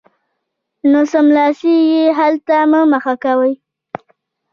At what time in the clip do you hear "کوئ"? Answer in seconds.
3.23-3.53